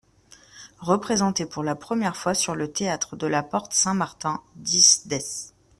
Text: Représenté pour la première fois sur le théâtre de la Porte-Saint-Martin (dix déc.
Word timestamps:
Représenté 0.79 1.45
pour 1.45 1.61
la 1.61 1.75
première 1.75 2.17
fois 2.17 2.33
sur 2.33 2.55
le 2.55 2.71
théâtre 2.71 3.15
de 3.17 3.27
la 3.27 3.43
Porte-Saint-Martin 3.43 4.41
(dix 4.55 5.05
déc. 5.05 5.53